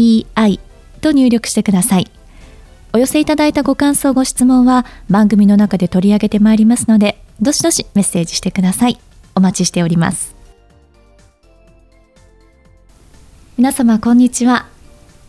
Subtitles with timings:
[0.00, 0.60] ZENTOKEIEI
[1.00, 2.10] と入力してください。
[2.92, 8.98] お寄せいただいたご感想、ご質問は番組の中で取り上げてまいりますので、どしどしメッセージしてください。
[9.34, 10.34] お待ちしております。
[13.56, 14.66] 皆様、こんにちは。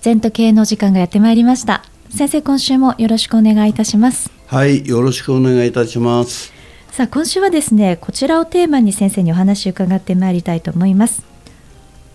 [0.00, 1.82] 全都経の時間がやってまいりました。
[2.10, 4.30] 先生、今週もよろしくお願いいたします。
[4.46, 6.52] はい、よろしくお願いいたします。
[6.96, 11.26] さあ今週はですねこちらをテーマに先生にお話を伺ってまいりたいと思います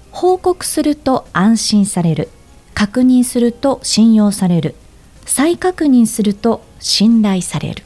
[0.09, 2.29] 報告すると安心される
[2.73, 4.75] 確認すると信用される。
[5.25, 7.83] 再確認すると信頼される。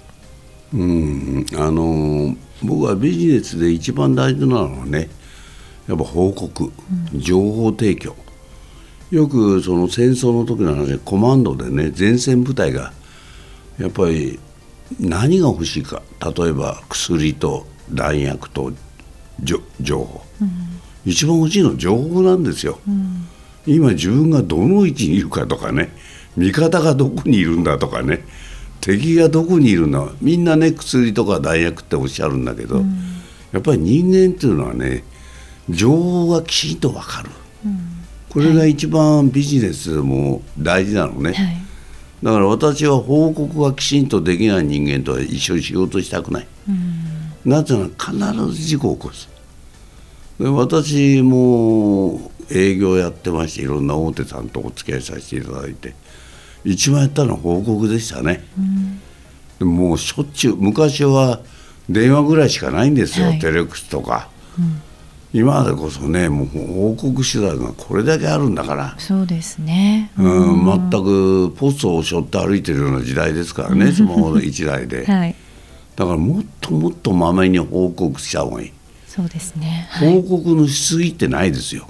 [0.73, 5.09] うんあの僕はビジネスで一番大事なのはね
[5.87, 6.71] やっぱ報告、
[7.13, 8.15] 情報提供。
[9.11, 12.91] よくその戦争の時の話コマンドでね前線部隊が
[13.79, 14.39] やっぱり
[14.99, 16.01] 何が欲しいか。
[16.19, 18.71] 例えば薬と弾薬と
[19.43, 19.59] 情
[20.03, 20.49] 報、うん、
[21.05, 23.27] 一番欲しいのは情報なんですよ、うん、
[23.65, 25.91] 今自分がどの位置にいるかとかね
[26.37, 28.25] 味方がどこにいるんだとかね
[28.81, 32.99] 敵がどこにいるんだみんなね薬とか弾薬っておっしゃるんだけど、うん、
[33.51, 35.03] やっぱり人間っていうのはね
[35.69, 37.29] 情報がきちんと分かる、
[38.29, 41.57] これが一番ビジネスも大事なのね、はい。
[42.21, 46.47] だから私は報告がきちんとできない人間とは一緒に仕事したくない、
[47.43, 49.27] なぜなら必ず事故を起こす。
[50.39, 55.95] で私も営業やってましていろんな大手さんとお付き合いさせていただいて
[56.63, 58.43] 一番やったのは報告でしたね、
[59.61, 61.39] うん、もうしょっちゅう昔は
[61.89, 64.81] 電話ぐらいしかないんですよ、はい、テレクスとか、うん。
[65.33, 68.95] 今でこそねもう報告手段がこれだけあるんだから。
[68.97, 75.35] そうですね、うん、全くポストを背負って歩いてるような時代ですからね スマホの一台で、はい、
[75.95, 78.71] だからもっともっとまめに報告した方がいい。
[79.07, 81.89] そうですね、はい、報告のしすぎってないですよ、うん、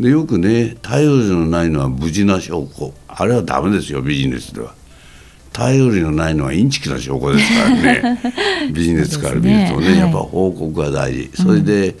[0.00, 2.92] でよくね頼りのないのは無事な証拠。
[3.08, 4.74] あれはダメですよビジネスでは。
[5.52, 8.20] 頼りのないのはインチキな証拠ですからね。
[8.72, 11.94] ビジネスから見るとね、ね、やっぱ報告が大事、それで、うん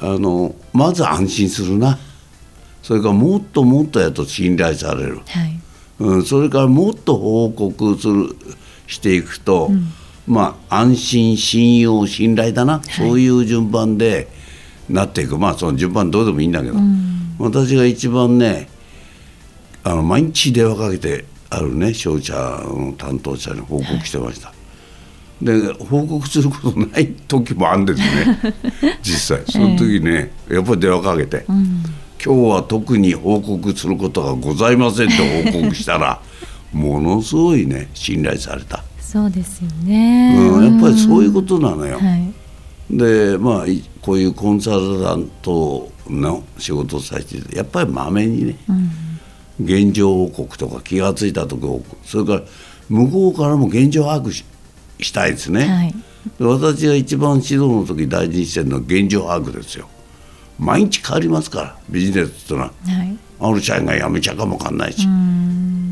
[0.00, 1.98] あのまず安心するな。
[2.82, 5.60] それからもっともっとやと信頼される、はい、
[5.98, 8.36] うん、それからもっと報告する
[8.86, 9.92] していくと、うん、
[10.28, 14.28] まあ安心信用信頼だな、はい、そういう順番で
[14.88, 15.38] なっていく。
[15.38, 18.68] まあその順番どうでもいいんだけど、うん、私が一番ね
[19.84, 24.48] あの毎日電話かけてあるね商社の担当者に報告してました。
[24.48, 24.56] はい
[25.42, 28.54] で報告することない時もあるんですね。
[29.02, 29.44] 実際。
[29.46, 31.82] その時ね、やっぱり電話かけて、うん、
[32.24, 36.20] 今日は特に報告することがございません」って報告したら
[36.72, 38.82] ものすごいね信頼された。
[38.98, 42.32] そうですよね、うん、やっぱりそういうことなのよ、はい、
[42.90, 43.64] でまあ
[44.00, 48.56] こういうコンサルタントの仕事をさせてやっぱりまめにね、
[49.58, 51.62] うん、現状報告とか気が付いた時
[52.04, 52.42] それから
[52.88, 54.44] 向こうからも現状把握し
[55.00, 55.94] したいですね、はい、
[56.38, 59.88] 私が一番指導の時大事にしてるのは現状把握ですよ。
[60.58, 65.06] 毎日変わりますからビジネスっていうのは、はい、ある社員が辞めちゃうかもわかんないし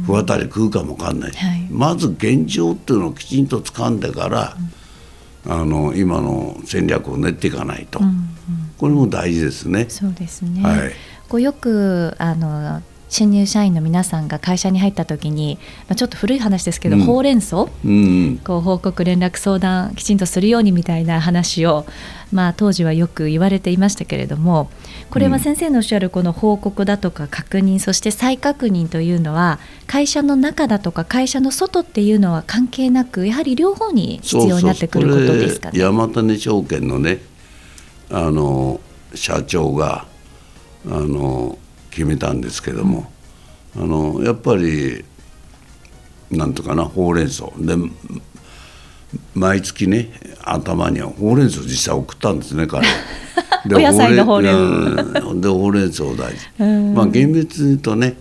[0.06, 1.32] 不当たり食うかもわかんない。
[1.32, 4.72] し、はい、まず現状っていうのをきちんと掴んでから、うん、
[5.46, 8.24] あの今の戦略を練っていかないと、うんうん、
[8.78, 9.86] これも大事ですね。
[9.88, 10.92] そうですね、はい、
[11.28, 12.82] こうよくあの
[13.14, 15.56] 新入社員の皆さんが会社に入った時に、
[15.88, 21.86] まあ、ちょっと古い話ですけど、うん、ほうれん草、うん、こう報告連絡相談きちんとするようにみたいな話を、
[22.32, 24.68] まあ、当時はよく言われていましたけれども
[25.10, 35.78] これは先生のおっしゃるこの報告だとか確認そして再確認というのは会社の中だとか会社の外っていうのは関係なくやはり両方に必要になってくることですかね？
[35.78, 37.20] 山種証券のね
[38.10, 38.80] あの
[39.14, 40.04] 社長が
[40.86, 41.58] あの
[41.94, 43.10] 決めたんですけども、
[43.76, 45.04] あのやっぱり
[46.30, 47.46] なんとかなほうれん草。
[47.56, 47.76] で
[49.32, 50.10] 毎月ね
[50.42, 52.86] 頭にはほうれん草実際送ったんですね彼。
[53.66, 56.62] でお野菜のほうれんでほうれん草大事。
[56.94, 58.16] まあ厳密に言うとね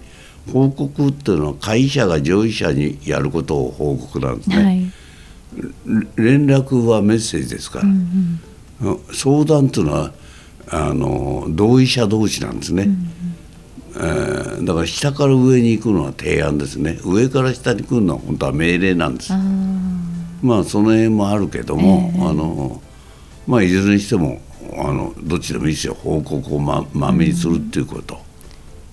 [0.52, 4.92] 報告っていうのは会社が上位者にやることを報告なんですね、はい、
[6.18, 8.40] 連絡はメッセージですから、うん
[8.82, 10.12] うん、相談っていうのは
[10.70, 13.33] あの同意者同士なんですね、うん
[13.96, 17.00] えー、だから下から上に行くのは提案ですね。
[17.04, 19.34] 上から下に来るのは本当は命令なんです。
[20.42, 22.82] まあその辺もあるけども、えー、あの
[23.48, 24.42] まあいずれにしても
[24.78, 25.94] あのどっちでもいいですよ。
[25.94, 28.20] 報告をままめにするっていうこと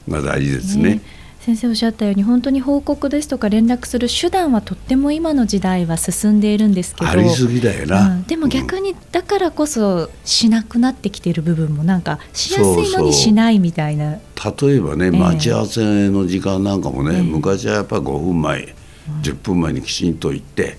[0.08, 0.94] が大事ですね。
[0.96, 1.02] ね
[1.40, 14.18] 先生おっしゃったように本当に報告ですとか連絡する手段はとっても今の時代は進んでいるんですけどありすぎだよな、うん、でも逆にだからこそしなくなってきている部分もなんかしやすいのにしないみたいな。
[14.60, 18.74] 例えばね、待ち合わせの時間なんかもね、えー、昔はやっぱり5分前
[19.20, 20.78] 10分前にきちんと行って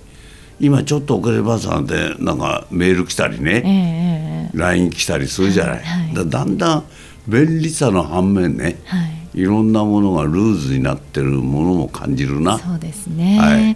[0.59, 5.83] 今ちょっと遅れますなんてなんかメール来たりね、えー、LINE 来たりするじゃない。
[5.83, 6.83] はい、だだんだん
[7.27, 12.57] 便利さの反面ね、はいいろんなものがルーズになってるものも感じるな。
[12.59, 13.75] そうですね、はい。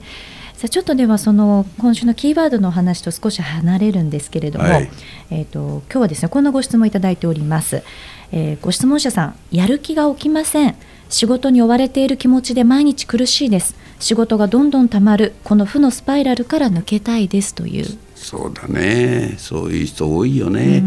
[0.57, 4.89] さあちょっとではその今週のキーワードの話と少し離れるんですけれども、はい、
[5.29, 7.83] えっ、ー、と今日はですねこんなご質問いただいております、
[8.31, 10.75] えー、ご質問者さんやる気が起きません。
[11.09, 13.75] 仕事に追われている気持ちで毎日苦しいです。
[13.99, 15.33] 仕事がどんどんたまる。
[15.43, 17.85] この負のスパイラルから抜けたいですという。
[18.15, 19.35] そうだね。
[19.37, 20.83] そういう人多いよね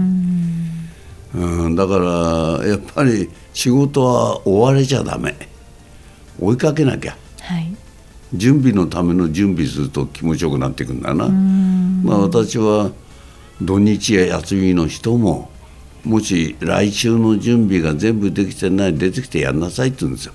[1.38, 5.34] うんだからやっぱり仕事は追われちゃダメ。
[6.40, 7.74] 追いかけなきゃ、はい、
[8.32, 11.28] 準備のための準備すると気持ちよくなっていくんだな。
[11.28, 12.90] まあ私は
[13.60, 15.50] 土日や休みの人も
[16.04, 20.32] もし来週の準備が全部できてない出てきてやんなさいって言うんですよ。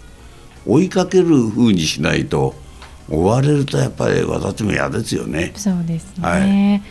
[0.66, 2.54] 追いかけるふうにしないと
[3.10, 5.54] 追われるとやっぱり私も嫌ですよね。
[5.56, 6.82] そうですね、はい、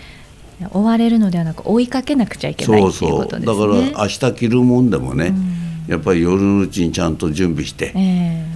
[0.73, 5.93] 追われるのではなく追いかけなくちゃいけないそうそう、だから明日着るもんでもね、うん。
[5.93, 8.47] やっぱり夜のうちにちゃんと準備して、え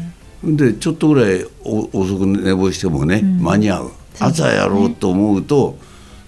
[0.45, 5.79] ー、でちょっとぐらい遅く寝坊してもね、うん、間に合う、朝やろうと思うと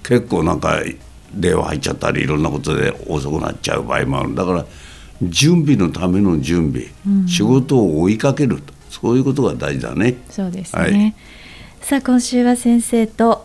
[0.02, 0.80] 結構なんか
[1.34, 4.34] 電話入っちゃったりいろんなことで遅くなっちゃう場合もある。
[4.34, 4.66] だから
[5.22, 8.72] 準備のための準備、うん、仕事を追いかけると。
[8.90, 10.16] そういうことが大事だね。
[10.30, 11.14] そうですね、はい、
[11.84, 13.44] さあ今週は先生と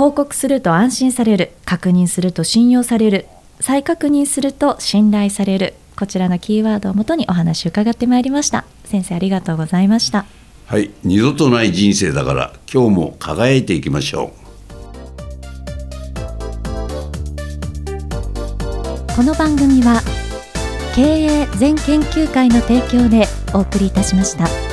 [0.00, 3.26] 報告すると安心される確認すると信用される
[3.60, 8.64] 再確認すると信頼されるこちらのキーワードをもとにお話を伺ってまいりました。
[8.86, 10.24] 先生ありがとうございました。
[10.64, 14.40] はい二度とない人生だから今日も輝いていきましょう。
[19.14, 20.00] この番組は
[20.96, 24.69] 経営全研究会の提供でお送りいたしました。